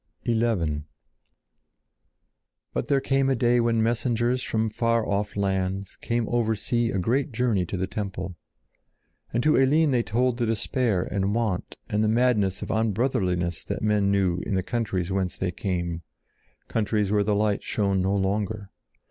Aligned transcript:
XI 0.25 0.81
But 2.73 2.87
there 2.87 2.99
came 2.99 3.29
a 3.29 3.35
day 3.35 3.59
when 3.59 3.83
messengers 3.83 4.41
from 4.41 4.71
far 4.71 5.07
off 5.07 5.37
lands 5.37 5.95
came 5.97 6.27
over 6.27 6.55
sea 6.55 6.89
a 6.89 6.97
great 6.97 7.31
journey 7.31 7.67
to 7.67 7.77
the 7.77 7.85
temple. 7.85 8.35
And 9.31 9.43
to 9.43 9.55
Eline 9.55 9.91
they 9.91 10.01
told 10.01 10.37
the 10.39 10.47
despair 10.47 11.03
and 11.03 11.35
want 11.35 11.75
and 11.87 12.03
the 12.03 12.07
madness 12.07 12.63
of 12.63 12.69
unbrotherliness 12.71 13.63
that 13.65 13.83
men 13.83 14.09
knew 14.09 14.39
in 14.39 14.55
the 14.55 14.63
countries 14.63 15.11
whence 15.11 15.35
they 15.37 15.51
came, 15.51 16.01
countries 16.67 17.11
where 17.11 17.21
the 17.23 17.35
light 17.35 17.61
shone 17.61 18.01
no 18.01 18.15
longer. 18.15 18.71